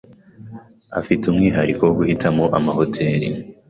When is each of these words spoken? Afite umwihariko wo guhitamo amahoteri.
Afite 0.99 1.23
umwihariko 1.27 1.81
wo 1.85 1.93
guhitamo 1.99 2.43
amahoteri. 2.57 3.27